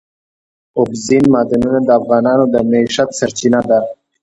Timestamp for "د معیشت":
2.53-3.09